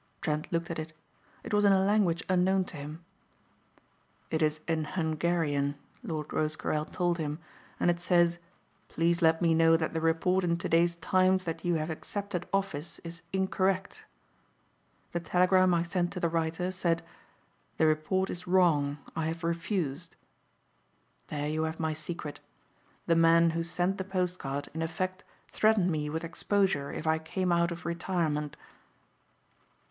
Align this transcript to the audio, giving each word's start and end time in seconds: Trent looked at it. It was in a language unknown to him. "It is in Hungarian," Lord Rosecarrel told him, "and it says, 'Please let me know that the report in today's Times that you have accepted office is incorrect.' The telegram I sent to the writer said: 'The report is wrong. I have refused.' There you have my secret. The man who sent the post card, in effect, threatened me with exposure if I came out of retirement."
Trent 0.19 0.51
looked 0.51 0.71
at 0.71 0.79
it. 0.79 0.93
It 1.43 1.53
was 1.53 1.63
in 1.63 1.71
a 1.71 1.85
language 1.85 2.23
unknown 2.27 2.65
to 2.65 2.77
him. 2.77 3.05
"It 4.31 4.41
is 4.41 4.61
in 4.67 4.83
Hungarian," 4.83 5.75
Lord 6.01 6.33
Rosecarrel 6.33 6.85
told 6.85 7.19
him, 7.19 7.37
"and 7.79 7.91
it 7.91 7.99
says, 7.99 8.39
'Please 8.87 9.21
let 9.21 9.43
me 9.43 9.53
know 9.53 9.77
that 9.77 9.93
the 9.93 10.01
report 10.01 10.43
in 10.43 10.57
today's 10.57 10.95
Times 10.95 11.43
that 11.43 11.63
you 11.63 11.75
have 11.75 11.91
accepted 11.91 12.47
office 12.51 12.97
is 13.03 13.21
incorrect.' 13.31 14.05
The 15.11 15.19
telegram 15.19 15.71
I 15.71 15.83
sent 15.83 16.11
to 16.13 16.19
the 16.19 16.29
writer 16.29 16.71
said: 16.71 17.03
'The 17.77 17.85
report 17.85 18.31
is 18.31 18.47
wrong. 18.47 18.97
I 19.15 19.27
have 19.27 19.43
refused.' 19.43 20.15
There 21.27 21.47
you 21.47 21.61
have 21.65 21.79
my 21.79 21.93
secret. 21.93 22.39
The 23.05 23.13
man 23.13 23.51
who 23.51 23.61
sent 23.61 23.99
the 23.99 24.03
post 24.03 24.39
card, 24.39 24.67
in 24.73 24.81
effect, 24.81 25.23
threatened 25.51 25.91
me 25.91 26.09
with 26.09 26.23
exposure 26.23 26.91
if 26.91 27.05
I 27.05 27.19
came 27.19 27.51
out 27.51 27.71
of 27.71 27.85
retirement." 27.85 28.57